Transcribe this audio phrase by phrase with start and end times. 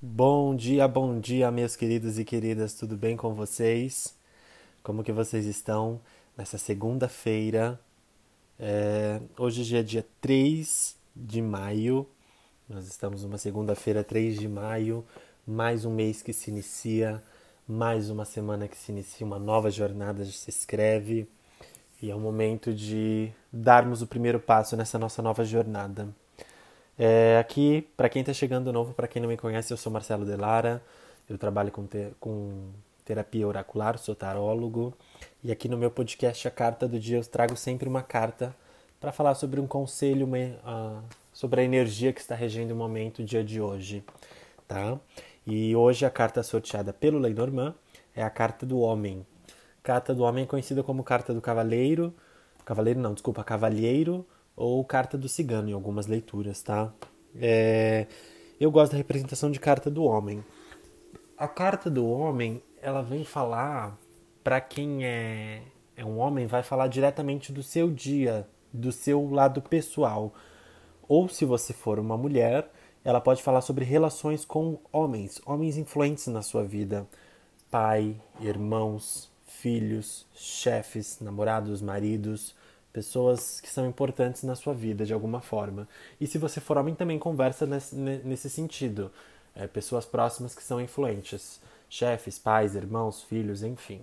[0.00, 4.14] Bom dia, bom dia, meus queridos e queridas, tudo bem com vocês?
[4.80, 6.00] Como que vocês estão
[6.36, 7.80] nessa segunda-feira?
[8.60, 12.06] É, hoje é dia 3 de maio,
[12.68, 15.04] nós estamos numa segunda-feira, 3 de maio,
[15.44, 17.20] mais um mês que se inicia,
[17.66, 21.28] mais uma semana que se inicia, uma nova jornada se escreve
[22.00, 26.08] e é o momento de darmos o primeiro passo nessa nossa nova jornada.
[26.98, 30.24] É, aqui, para quem está chegando novo, para quem não me conhece, eu sou Marcelo
[30.24, 30.82] Delara,
[31.30, 32.70] eu trabalho com, te com
[33.04, 34.92] terapia oracular, sou tarólogo,
[35.44, 38.52] e aqui no meu podcast A Carta do Dia eu trago sempre uma carta
[39.00, 43.20] para falar sobre um conselho, uma, uh, sobre a energia que está regendo o momento,
[43.20, 44.02] o dia de hoje.
[44.66, 44.98] Tá?
[45.46, 47.76] E hoje a carta sorteada pelo Lenormand
[48.14, 49.24] é a carta do homem.
[49.84, 52.12] Carta do homem é conhecida como carta do cavaleiro,
[52.64, 54.26] cavaleiro não, desculpa, cavalheiro,
[54.58, 56.92] ou Carta do Cigano em algumas leituras, tá?
[57.40, 58.06] É,
[58.60, 60.44] eu gosto da representação de Carta do Homem.
[61.36, 63.96] A Carta do Homem, ela vem falar
[64.42, 65.62] para quem é,
[65.96, 70.34] é um homem, vai falar diretamente do seu dia, do seu lado pessoal.
[71.06, 72.68] Ou se você for uma mulher,
[73.04, 77.06] ela pode falar sobre relações com homens, homens influentes na sua vida,
[77.70, 82.56] pai, irmãos, filhos, chefes, namorados, maridos,
[82.98, 85.86] pessoas que são importantes na sua vida de alguma forma.
[86.20, 89.12] E se você for homem, também conversa nesse, nesse sentido.
[89.54, 94.00] É, pessoas próximas que são influentes, chefes, pais, irmãos, filhos, enfim.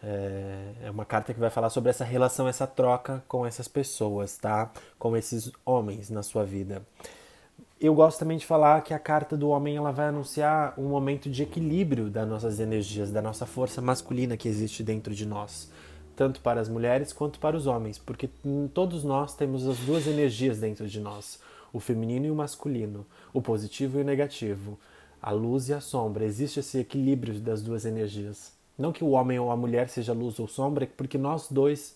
[0.00, 4.38] É, é uma carta que vai falar sobre essa relação, essa troca com essas pessoas,
[4.38, 4.70] tá?
[5.00, 6.86] Com esses homens na sua vida.
[7.80, 11.28] Eu gosto também de falar que a carta do homem ela vai anunciar um momento
[11.28, 15.68] de equilíbrio das nossas energias, da nossa força masculina que existe dentro de nós
[16.16, 18.28] tanto para as mulheres quanto para os homens, porque
[18.72, 21.38] todos nós temos as duas energias dentro de nós,
[21.72, 24.78] o feminino e o masculino, o positivo e o negativo,
[25.20, 26.24] a luz e a sombra.
[26.24, 28.52] Existe esse equilíbrio das duas energias.
[28.78, 31.94] Não que o homem ou a mulher seja luz ou sombra, porque nós dois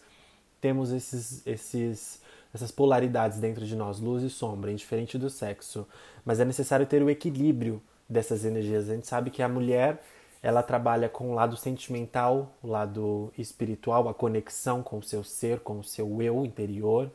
[0.60, 2.20] temos esses, esses,
[2.52, 5.86] essas polaridades dentro de nós, luz e sombra, indiferente do sexo.
[6.24, 8.90] Mas é necessário ter o equilíbrio dessas energias.
[8.90, 10.02] A gente sabe que a mulher
[10.42, 15.60] ela trabalha com o lado sentimental, o lado espiritual, a conexão com o seu ser,
[15.60, 17.10] com o seu eu interior,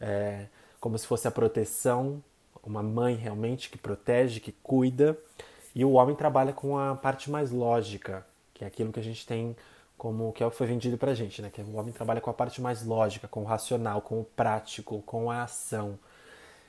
[0.00, 0.46] é,
[0.80, 2.22] como se fosse a proteção,
[2.62, 5.16] uma mãe realmente que protege, que cuida.
[5.74, 9.26] E o homem trabalha com a parte mais lógica, que é aquilo que a gente
[9.26, 9.56] tem
[9.96, 11.50] como que é o que foi vendido pra gente, né?
[11.50, 15.02] Que o homem trabalha com a parte mais lógica, com o racional, com o prático,
[15.02, 15.98] com a ação.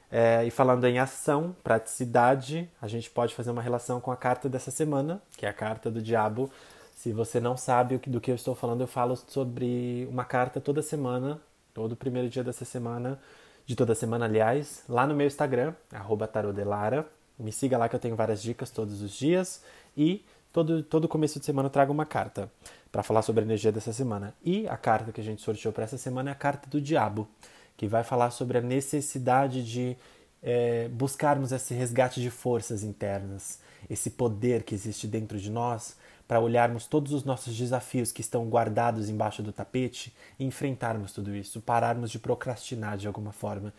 [0.09, 4.47] É, e falando em ação, praticidade, a gente pode fazer uma relação com a carta
[4.47, 6.49] dessa semana, que é a carta do diabo.
[6.95, 10.81] Se você não sabe do que eu estou falando, eu falo sobre uma carta toda
[10.81, 11.39] semana,
[11.73, 13.19] todo primeiro dia dessa semana,
[13.65, 15.73] de toda semana, aliás, lá no meu Instagram,
[16.31, 17.05] tarodelara.
[17.37, 19.61] Me siga lá que eu tenho várias dicas todos os dias
[19.95, 22.49] e todo, todo começo de semana eu trago uma carta
[22.91, 24.33] para falar sobre a energia dessa semana.
[24.43, 27.27] E a carta que a gente sorteou para essa semana é a carta do diabo
[27.77, 29.95] que vai falar sobre a necessidade de
[30.41, 35.95] é, buscarmos esse resgate de forças internas, esse poder que existe dentro de nós,
[36.27, 41.33] para olharmos todos os nossos desafios que estão guardados embaixo do tapete e enfrentarmos tudo
[41.33, 43.73] isso, pararmos de procrastinar de alguma forma.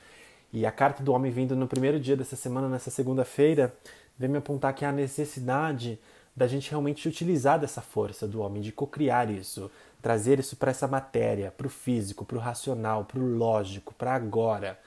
[0.50, 3.74] E a carta do homem vindo no primeiro dia dessa semana, nessa segunda-feira,
[4.18, 5.98] vem me apontar que há necessidade
[6.34, 9.70] da gente realmente utilizar dessa força do homem, de cocriar isso,
[10.00, 14.14] trazer isso para essa matéria, para o físico, para o racional, para o lógico, para
[14.14, 14.78] agora.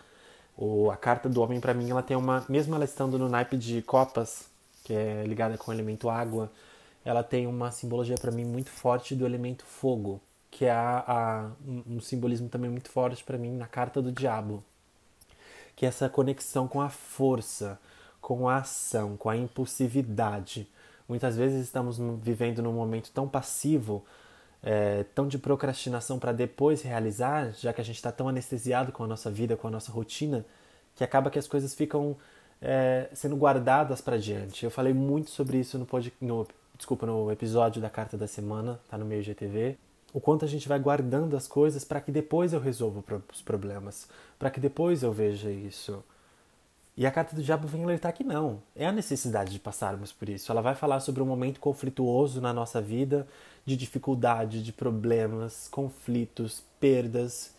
[0.58, 2.46] O, a carta do homem, para mim, ela tem uma.
[2.48, 4.50] Mesmo ela estando no naipe de copas,
[4.84, 6.52] que é ligada com o elemento água,
[7.04, 11.52] ela tem uma simbologia para mim muito forte do elemento fogo, que é a, a,
[11.88, 14.64] um simbolismo também muito forte para mim na carta do diabo,
[15.76, 17.80] que é essa conexão com a força,
[18.20, 20.68] com a ação, com a impulsividade.
[21.08, 24.06] Muitas vezes estamos vivendo num momento tão passivo
[24.64, 29.04] é, tão de procrastinação para depois realizar, já que a gente está tão anestesiado com
[29.04, 30.46] a nossa vida, com a nossa rotina,
[30.96, 32.16] que acaba que as coisas ficam
[32.62, 34.64] é, sendo guardadas para diante.
[34.64, 36.48] Eu falei muito sobre isso no, pod, no,
[36.78, 39.78] desculpa, no episódio da Carta da Semana, tá no meio GTV.
[40.14, 44.08] O quanto a gente vai guardando as coisas para que depois eu resolva os problemas,
[44.38, 46.04] para que depois eu veja isso.
[46.98, 48.62] E a carta do diabo vem alertar que não.
[48.76, 50.52] É a necessidade de passarmos por isso.
[50.52, 53.28] Ela vai falar sobre um momento conflituoso na nossa vida,
[53.66, 57.56] de dificuldade, de problemas, conflitos, perdas.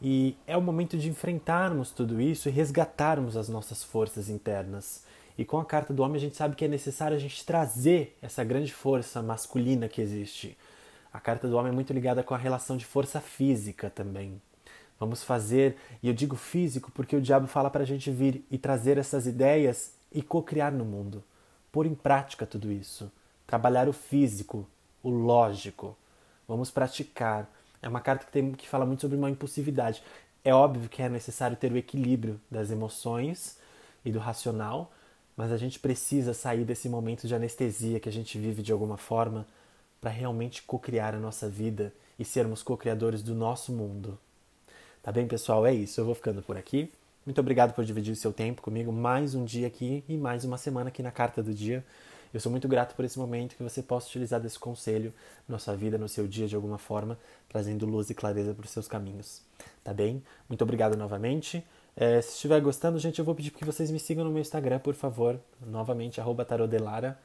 [0.00, 5.02] E é o momento de enfrentarmos tudo isso e resgatarmos as nossas forças internas.
[5.36, 8.16] E com a carta do homem a gente sabe que é necessário a gente trazer
[8.20, 10.56] essa grande força masculina que existe.
[11.12, 14.40] A carta do homem é muito ligada com a relação de força física também.
[14.98, 18.58] Vamos fazer, e eu digo físico porque o diabo fala para a gente vir e
[18.58, 21.22] trazer essas ideias e co-criar no mundo.
[21.70, 23.12] pôr em prática tudo isso,
[23.46, 24.66] trabalhar o físico,
[25.02, 25.96] o lógico.
[26.48, 27.48] Vamos praticar.
[27.82, 30.02] É uma carta que, tem, que fala muito sobre uma impulsividade.
[30.44, 33.58] É óbvio que é necessário ter o equilíbrio das emoções
[34.04, 34.90] e do racional,
[35.36, 38.96] mas a gente precisa sair desse momento de anestesia que a gente vive de alguma
[38.96, 39.46] forma
[40.00, 44.18] para realmente co-criar a nossa vida e sermos co-criadores do nosso mundo.
[45.08, 45.66] Tá bem, pessoal?
[45.66, 45.98] É isso.
[45.98, 46.92] Eu vou ficando por aqui.
[47.24, 48.92] Muito obrigado por dividir o seu tempo comigo.
[48.92, 51.82] Mais um dia aqui e mais uma semana aqui na Carta do Dia.
[52.34, 55.10] Eu sou muito grato por esse momento que você possa utilizar desse conselho
[55.48, 57.18] na sua vida, no seu dia de alguma forma,
[57.48, 59.40] trazendo luz e clareza para os seus caminhos.
[59.82, 60.22] Tá bem?
[60.46, 61.64] Muito obrigado novamente.
[61.96, 64.78] É, se estiver gostando, gente, eu vou pedir que vocês me sigam no meu Instagram,
[64.78, 65.40] por favor.
[65.66, 67.18] Novamente, tarodelara.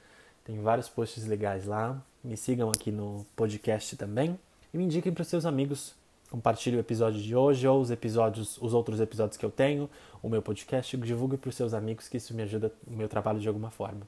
[0.45, 2.01] Tem vários posts legais lá.
[2.23, 4.39] Me sigam aqui no podcast também.
[4.73, 6.01] E me indiquem para os seus amigos.
[6.33, 9.87] Compartilhe o episódio de hoje ou os episódios, os outros episódios que eu tenho,
[10.19, 10.97] o meu podcast.
[10.97, 14.01] Divulgue para os seus amigos que isso me ajuda no meu trabalho de alguma forma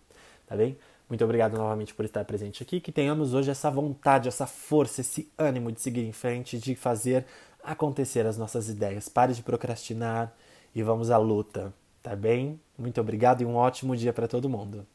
[0.45, 0.77] tá bem?
[1.10, 2.80] Muito obrigado novamente por estar presente aqui.
[2.80, 7.25] Que tenhamos hoje essa vontade, essa força, esse ânimo de seguir em frente, de fazer
[7.63, 9.10] acontecer as nossas ideias.
[9.10, 10.33] Pare de procrastinar
[10.74, 12.60] e vamos à luta, tá bem?
[12.77, 14.86] Muito obrigado e um ótimo dia para todo mundo.